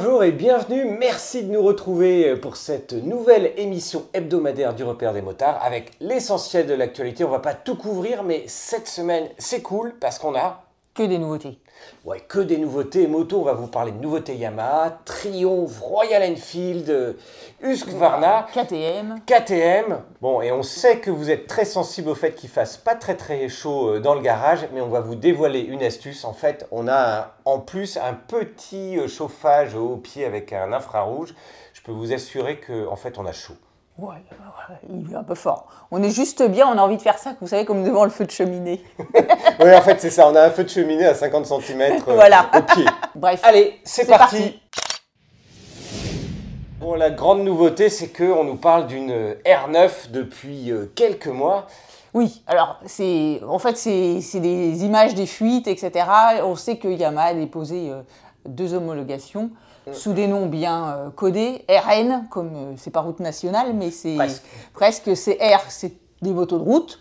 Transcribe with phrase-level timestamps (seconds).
[0.00, 5.22] Bonjour et bienvenue, merci de nous retrouver pour cette nouvelle émission hebdomadaire du repère des
[5.22, 7.24] motards avec l'essentiel de l'actualité.
[7.24, 10.67] On va pas tout couvrir mais cette semaine c'est cool parce qu'on a
[10.98, 11.60] que des nouveautés.
[12.04, 13.06] Ouais, que des nouveautés.
[13.06, 17.16] Moto, on va vous parler de nouveautés Yamaha, Triumph, Royal Enfield,
[17.62, 19.20] Husqvarna, KTM.
[19.24, 20.00] KTM.
[20.20, 23.16] Bon, et on sait que vous êtes très sensible au fait qu'il fasse pas très
[23.16, 26.24] très chaud euh, dans le garage, mais on va vous dévoiler une astuce.
[26.24, 31.32] En fait, on a en plus un petit euh, chauffage au pied avec un infrarouge.
[31.74, 33.54] Je peux vous assurer que en fait, on a chaud.
[33.98, 34.22] Ouais,
[34.88, 35.66] il est un peu fort.
[35.90, 38.10] On est juste bien, on a envie de faire ça, vous savez, comme devant le
[38.10, 38.80] feu de cheminée.
[39.60, 40.28] oui, en fait, c'est ça.
[40.28, 42.48] On a un feu de cheminée à 50 cm euh, voilà.
[42.56, 42.84] au pied.
[43.16, 43.40] Bref.
[43.42, 44.60] Allez, c'est parti.
[46.78, 51.66] Bon, la grande nouveauté, c'est qu'on nous parle d'une R9 depuis euh, quelques mois.
[52.14, 56.06] Oui, alors c'est en fait c'est des images des fuites, etc.
[56.44, 58.00] On sait que Yamaha a déposé euh,
[58.46, 59.50] deux homologations
[59.92, 61.64] sous des noms bien euh, codés.
[61.68, 64.16] RN, comme euh, c'est pas route nationale, mais c'est
[64.74, 66.98] presque, c'est R, c'est des motos de route.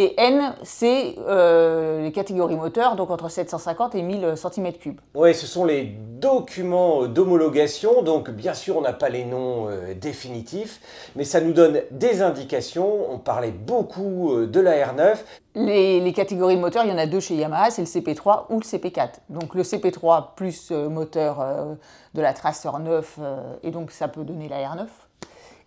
[0.00, 4.94] Et N, c'est euh, les catégories moteurs, donc entre 750 et 1000 cm3.
[5.14, 8.02] Oui, ce sont les documents d'homologation.
[8.02, 9.68] Donc, bien sûr, on n'a pas les noms
[10.00, 10.80] définitifs,
[11.16, 13.12] mais ça nous donne des indications.
[13.12, 15.16] On parlait beaucoup de la R9.
[15.60, 18.60] Les, catégories de moteurs, il y en a deux chez Yamaha, c'est le CP3 ou
[18.60, 19.14] le CP4.
[19.28, 21.74] Donc le CP3 plus euh, moteur euh,
[22.14, 24.86] de la Tracer 9, euh, et donc ça peut donner la R9.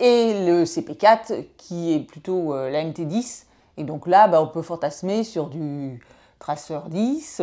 [0.00, 3.44] Et le CP4 qui est plutôt la MT10.
[3.76, 6.00] Et donc là, bah, on peut fantasmer sur du
[6.38, 7.42] Tracer 10.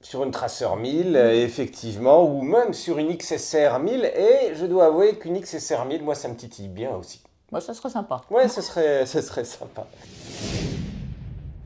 [0.00, 4.04] Sur une Tracer 1000, effectivement, ou même sur une XSR 1000.
[4.04, 7.22] Et je dois avouer qu'une XSR 1000, moi, ça me titille bien aussi.
[7.52, 8.22] Moi, ça serait sympa.
[8.30, 9.86] Ouais, ce serait, ce serait sympa.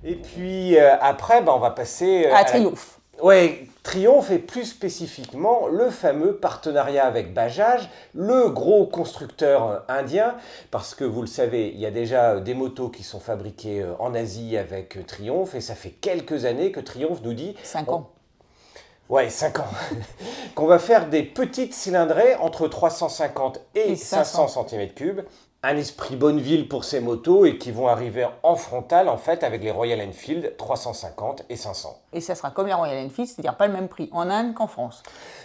[0.05, 2.98] Et puis euh, après, bah, on va passer euh, à, Triomphe.
[3.21, 10.37] Oui, Triomphe et plus spécifiquement le fameux partenariat avec Bajaj, le gros constructeur euh, indien,
[10.71, 14.15] parce que vous le savez, il y a déjà des motos qui sont fabriquées en
[14.15, 17.57] Asie avec Triomphe et ça fait quelques années que Triomphe nous dit...
[17.65, 18.11] 5 ans.
[19.09, 19.71] Ouais, 5 ans.
[20.55, 25.25] qu'on va faire des petites cylindrées entre 350 et, 500 cm3
[25.65, 29.43] un esprit bonne ville pour ces motos et qui vont arriver en frontal en fait
[29.43, 32.01] avec les Royal Enfield 350 et 500.
[32.13, 34.69] Et ça sera comme les Royal Enfield, c'est-à-dire pas le même prix en Inde qu'en
[34.69, 35.03] France.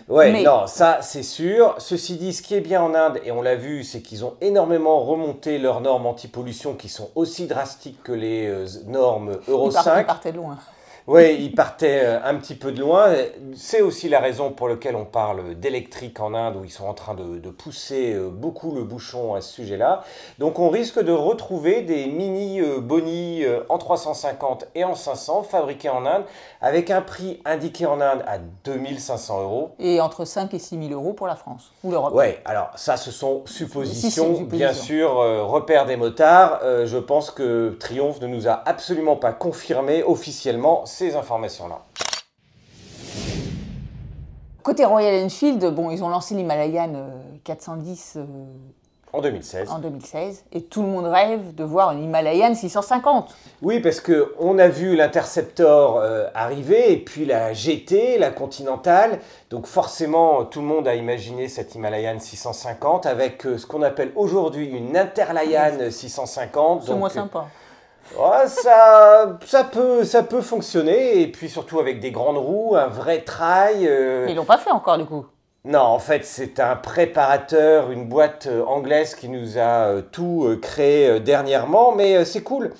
[0.07, 1.73] Ouais, non, ça c'est sûr.
[1.79, 4.35] Ceci dit, ce qui est bien en Inde, et on l'a vu, c'est qu'ils ont
[4.39, 10.01] énormément remonté leurs normes anti-pollution qui sont aussi drastiques que les euh, normes Euro 5.
[10.01, 10.59] Ils partaient de loin.
[11.05, 13.13] Oui, il partait euh, un petit peu de loin.
[13.57, 16.93] C'est aussi la raison pour laquelle on parle d'électrique en Inde, où ils sont en
[16.93, 20.03] train de, pousser euh, beaucoup le bouchon à ce sujet-là.
[20.39, 25.89] Donc on risque de retrouver des mini euh, Boni en 350 et en 500 fabriqués
[25.89, 26.23] en Inde,
[26.61, 29.71] avec un prix indiqué en Inde à 2500 euros.
[29.79, 32.13] Et entre 5 et 6 000 euros pour la France ou l'Europe.
[32.15, 35.15] Oui, alors ça, ce sont suppositions, bien sûr,
[35.47, 36.61] repère des motards.
[36.85, 41.81] je pense que Triomphe ne nous a absolument pas confirmé officiellement ces informations-là.
[44.61, 46.93] Côté Royal Enfield, bon, ils ont lancé l'Himalayan
[47.43, 48.23] 410 euh,
[49.11, 49.69] en 2016.
[49.69, 50.45] En 2016.
[50.53, 53.35] Et tout le monde rêve de voir une Himalayan 650.
[53.61, 59.19] Oui, parce qu'on a vu l'Interceptor euh, arriver, et puis la GT, la Continental.
[59.49, 64.11] Donc forcément, tout le monde a imaginé cette Himalayan 650 avec euh, ce qu'on appelle
[64.15, 66.83] aujourd'hui une Interlayan 650.
[66.83, 67.47] C'est moins sympa
[68.47, 73.21] ça, ça, peut, ça peut fonctionner, et puis surtout avec des grandes roues, un vrai
[73.21, 73.87] trail.
[73.87, 74.25] Euh.
[74.25, 75.25] Mais ils l'ont pas fait encore du coup.
[75.65, 80.57] Non, en fait, c'est un préparateur, une boîte euh, anglaise qui nous a euh, tout
[80.61, 82.73] créé dernièrement, mais c'est cool.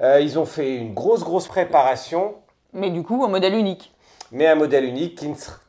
[0.00, 2.34] ils ont fait une grosse, grosse préparation.
[2.72, 3.92] Mais du coup, un modèle unique.
[4.30, 5.22] Mais un modèle unique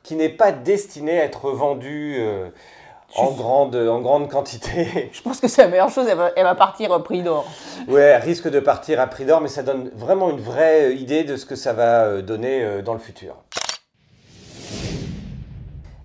[0.03, 2.17] qui, n'est pas destiné à être vendu
[3.15, 5.09] en grande, en grande quantité.
[5.11, 7.45] Je pense que c'est la meilleure chose, elle va, partir à prix d'or.
[7.87, 10.93] Oui, elle risque de partir à prix d'or, mais ça donne vraiment une vraie euh,
[10.93, 13.35] idée de ce que ça va euh, donner euh, dans le futur.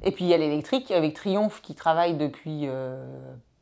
[0.02, 2.68] Et puis il y a l'électrique avec Triumph qui travaille depuis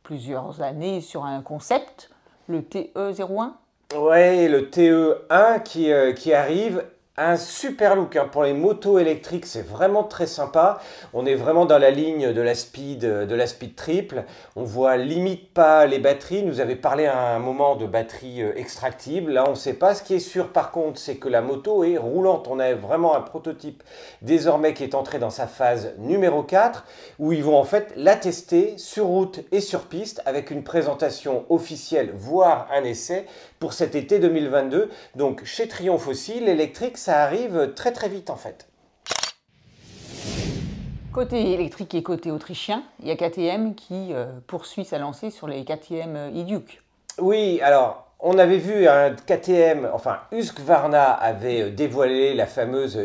[0.02, 2.10] plusieurs années sur un concept,
[2.46, 3.52] le TE01.
[3.96, 6.84] Oui, le TE1 qui, qui arrive
[7.18, 8.28] un super look hein.
[8.30, 10.80] pour les motos électriques, c'est vraiment très sympa.
[11.14, 14.24] On est vraiment dans la ligne de la speed, de la speed triple.
[14.54, 16.42] On voit limite pas les batteries.
[16.42, 19.32] Nous avait parlé à un moment de batterie euh, extractible.
[19.32, 19.94] Là, on ne sait pas.
[19.94, 22.48] Ce qui est sûr, par contre, c'est que la moto est roulante.
[22.50, 23.82] On a vraiment un prototype
[24.20, 26.84] désormais qui est entré dans sa phase numéro 4,
[27.18, 31.46] où ils vont en fait la tester sur route et sur piste avec une présentation
[31.48, 33.24] officielle, voire un essai
[33.58, 34.90] pour cet été 2022.
[35.14, 38.66] Donc chez Triumph aussi, l'électrique, ça arrive très très vite en fait.
[41.12, 45.46] Côté électrique et côté autrichien, il y a KTM qui euh, poursuit sa lancée sur
[45.46, 46.82] les KTM e-Duke.
[47.18, 52.98] Oui, alors on avait vu un KTM, enfin Husqvarna avait euh, dévoilé la fameuse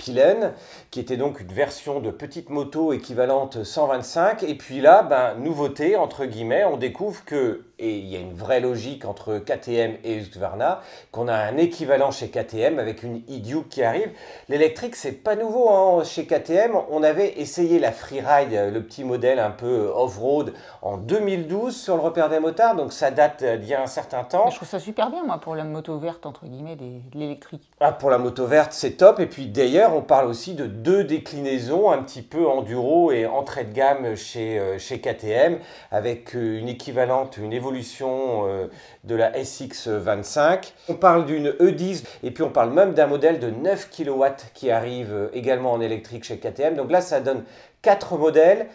[0.00, 0.52] e-Pilen,
[0.90, 4.42] qui était donc une version de petite moto équivalente 125.
[4.42, 8.34] Et puis là, ben, nouveauté, entre guillemets, on découvre que, et il y a une
[8.34, 10.80] vraie logique entre KTM et Husqvarna,
[11.12, 14.10] qu'on a un équivalent chez KTM avec une e-Duke qui arrive.
[14.48, 16.04] L'électrique, c'est pas nouveau hein.
[16.04, 16.72] chez KTM.
[16.90, 20.52] On avait essayé la Freeride, le petit modèle un peu off-road,
[20.82, 24.24] en 2012 sur le repère des motards, donc ça date d'il y a un certain
[24.24, 24.50] temps.
[24.50, 27.70] Je trouve ça super bien, moi, pour la moto verte, entre guillemets, de l'électrique.
[27.80, 29.20] Ah, pour la moto verte, c'est top.
[29.20, 33.64] Et puis d'ailleurs, on parle aussi de deux déclinaisons, un petit peu enduro et entrée
[33.64, 35.58] de gamme chez, euh, chez KTM,
[35.90, 38.66] avec euh, une équivalente, une évolution euh,
[39.04, 40.72] de la SX25.
[40.88, 44.70] On parle d'une E10, et puis on parle même d'un modèle de 9 kW qui
[44.70, 46.74] arrive également en électrique chez KTM.
[46.74, 47.44] Donc là, ça donne
[47.82, 48.66] quatre modèles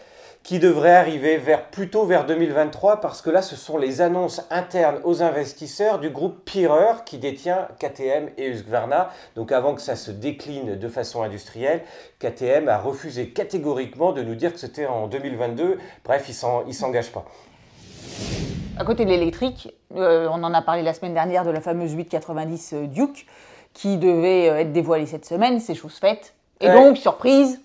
[0.45, 4.99] qui devrait arriver vers, plutôt vers 2023 parce que là, ce sont les annonces internes
[5.03, 9.09] aux investisseurs du groupe Pirer qui détient KTM et Husqvarna.
[9.35, 11.81] Donc avant que ça se décline de façon industrielle,
[12.19, 15.79] KTM a refusé catégoriquement de nous dire que c'était en 2022.
[16.03, 17.25] Bref, il ne s'engage pas.
[18.77, 21.93] À côté de l'électrique, euh, on en a parlé la semaine dernière de la fameuse
[21.93, 23.25] 890 euh, Duke
[23.73, 26.35] qui devait euh, être dévoilée cette semaine, c'est chose faite.
[26.61, 27.61] Et donc, surprise,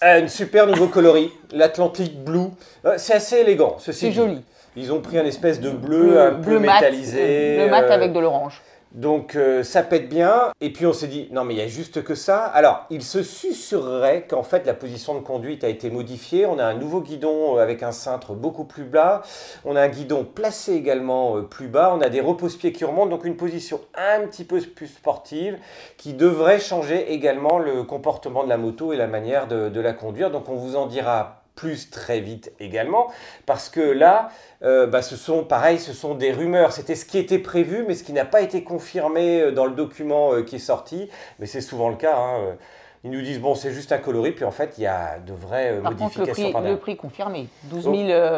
[0.00, 2.48] ah, une super nouveau coloris, l'Atlantic Blue.
[2.86, 4.42] Euh, c'est assez élégant, ceci C'est joli.
[4.76, 7.56] Ils ont pris un espèce de bleu, un peu métallisé.
[7.56, 8.62] Bleu mat euh, avec de l'orange.
[8.92, 10.52] Donc euh, ça pète bien.
[10.60, 12.44] Et puis on s'est dit, non mais il y a juste que ça.
[12.44, 16.44] Alors il se susurrerait qu'en fait la position de conduite a été modifiée.
[16.46, 19.22] On a un nouveau guidon euh, avec un cintre beaucoup plus bas.
[19.64, 21.94] On a un guidon placé également euh, plus bas.
[21.96, 23.10] On a des repose-pieds qui remontent.
[23.10, 25.58] Donc une position un petit peu plus sportive
[25.96, 30.30] qui devrait changer également le comportement de la moto et la manière de la conduire.
[30.30, 33.08] Donc on vous en dira plus très vite également,
[33.44, 34.30] parce que là,
[34.62, 36.72] euh, bah, ce sont pareil, ce sont des rumeurs.
[36.72, 39.72] C'était ce qui était prévu, mais ce qui n'a pas été confirmé euh, dans le
[39.72, 41.10] document euh, qui est sorti.
[41.38, 42.16] Mais c'est souvent le cas.
[42.16, 42.56] Hein,
[43.02, 45.32] ils nous disent, bon, c'est juste un coloris, puis en fait, il y a de
[45.32, 46.52] vraies euh, modifications.
[46.52, 47.88] Contre, le, prix, confirmé, 12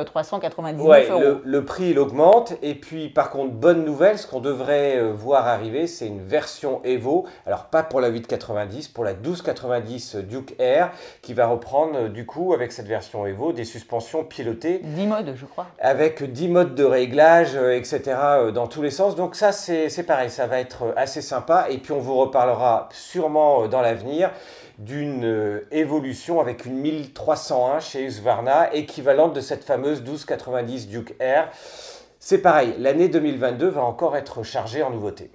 [0.07, 1.21] 399 ouais, euros.
[1.21, 2.53] Le, le, prix, il augmente.
[2.63, 6.81] Et puis, par contre, bonne nouvelle, ce qu'on devrait euh, voir arriver, c'est une version
[6.85, 7.27] Evo.
[7.45, 10.93] Alors, pas pour la 890, pour la 1290 Duke Air,
[11.23, 14.81] qui va reprendre, euh, du coup, avec cette version Evo, des suspensions pilotées.
[14.85, 15.67] 10 modes, je crois.
[15.81, 18.01] Avec 10 modes de réglage, etc.,
[18.55, 19.17] dans tous les sens.
[19.17, 21.67] Donc, ça, c'est pareil, ça va être assez sympa.
[21.69, 24.31] Et puis, on vous reparlera sûrement dans l'avenir
[24.79, 31.51] d'une euh, évolution avec une 1301 chez Husqvarna, équivalente de cette fameuse 1290 Duke Air.
[32.19, 35.31] C'est pareil, l'année 2022 va encore être chargée en nouveautés.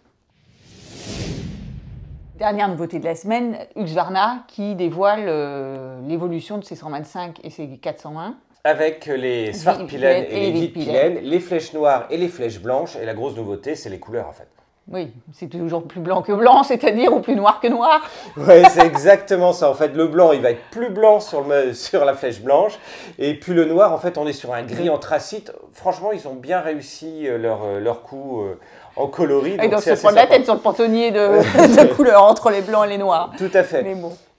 [2.38, 7.68] Dernière nouveauté de la semaine, Husqvarna qui dévoile euh, l'évolution de ses 125 et ses
[7.78, 12.98] 401 avec les Svartpilen et, les Vitpilen, les flèches noires et les flèches blanches.
[12.98, 14.48] Et la grosse nouveauté, c'est les couleurs en fait.
[14.90, 18.00] Oui, c'est toujours plus blanc que blanc, c'est-à-dire ou plus noir que noir.
[18.38, 19.70] Oui, c'est exactement ça.
[19.70, 22.80] En fait, le blanc, il va être plus blanc sur, le, sur la flèche blanche.
[23.20, 25.52] Et puis le noir, en fait, on est sur un gris anthracite.
[25.74, 28.58] Franchement, ils ont bien réussi euh, leur, euh, leur coup euh,
[28.96, 29.58] en coloris.
[29.62, 31.18] Et donc, se prendre la tête sur le pantonnier de,
[31.88, 33.32] de couleur entre les blancs et les noirs.
[33.38, 33.86] Tout à fait.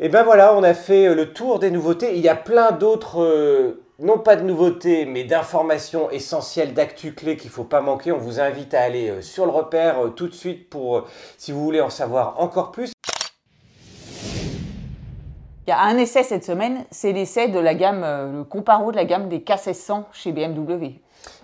[0.00, 2.14] Et ben voilà, on a fait le tour des nouveautés.
[2.14, 7.49] Il y a plein d'autres non pas de nouveautés, mais d'informations essentielles, d'actu clés qu'il
[7.49, 8.12] ne faut pas manquer.
[8.12, 11.05] On vous invite à aller euh, sur le repère euh, tout de suite pour, euh,
[11.37, 12.93] si vous voulez en savoir encore plus.
[15.67, 18.00] Il y a un essai cette semaine, c'est l'essai de la gamme,
[18.33, 20.95] le comparo de la gamme des K1600 chez BMW.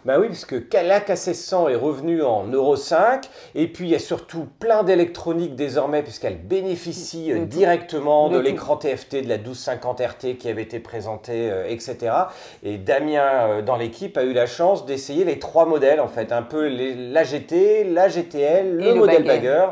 [0.04, 3.94] Ben oui, parce que la K1600 est revenue en Euro 5, et puis il y
[3.94, 10.00] a surtout plein d'électronique désormais, puisqu'elle bénéficie euh, directement de, l'écran TFT de la 1250
[10.00, 12.12] RT qui avait été présenté, euh, etc.
[12.62, 16.32] Et Damien, euh, dans l'équipe, a eu la chance d'essayer les trois modèles, en fait,
[16.32, 19.68] un peu la GT, la GTL, le, modèle bagger.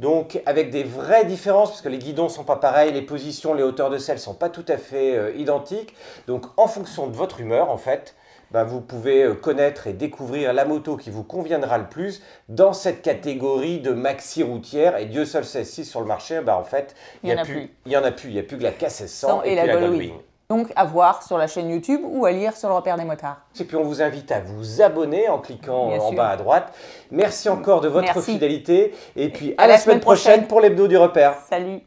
[0.00, 3.52] Donc avec des vraies différences, parce que les guidons ne sont pas pareils, les positions,
[3.52, 5.94] les hauteurs de selle ne sont pas tout à fait identiques.
[6.26, 8.16] Donc en fonction de votre humeur, en fait,
[8.54, 12.72] bah, vous pouvez euh, connaître et découvrir la moto qui vous conviendra le plus dans
[12.72, 14.96] cette catégorie de maxi routière.
[14.96, 16.94] Et Dieu seul sait si sur le marché, bah, en fait,
[17.24, 17.68] il n'y en, a plus.
[17.84, 18.28] Il n'y en a plus.
[18.28, 20.12] Il n'y a plus que la K1600 et, la, Goldwing.
[20.48, 23.40] Donc à voir sur la chaîne YouTube ou à lire sur le repère des motards.
[23.58, 26.72] Et puis on vous invite à vous abonner en cliquant en bas à droite.
[27.10, 31.34] Merci encore de votre fidélité et puis à, la, semaine, prochaine pour l'hebdo du repère.
[31.50, 31.80] Salut